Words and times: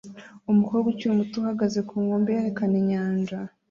Umukobwa 0.51 0.87
ukiri 0.89 1.11
muto 1.19 1.37
ahagaze 1.41 1.79
ku 1.87 1.93
nkombe 2.03 2.29
yerekana 2.35 2.75
inyanja 2.81 3.37